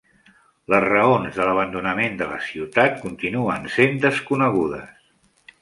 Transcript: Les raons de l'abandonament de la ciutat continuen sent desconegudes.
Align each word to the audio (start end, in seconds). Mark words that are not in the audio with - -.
Les 0.73 0.85
raons 0.85 1.35
de 1.35 1.45
l'abandonament 1.49 2.17
de 2.21 2.29
la 2.31 2.39
ciutat 2.47 2.97
continuen 3.05 3.71
sent 3.77 3.97
desconegudes. 4.07 4.99